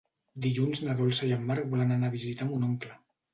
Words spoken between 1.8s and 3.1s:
anar a visitar mon oncle.